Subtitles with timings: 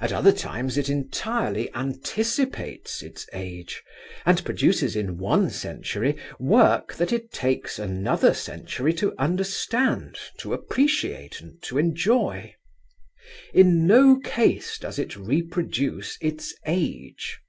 [0.00, 3.82] At other times it entirely anticipates its age,
[4.24, 11.40] and produces in one century work that it takes another century to understand, to appreciate
[11.40, 12.54] and to enjoy.
[13.52, 17.40] In no case does it reproduce its age.